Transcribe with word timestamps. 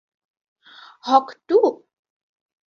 Haque- 1.05 1.27
two? 1.47 1.59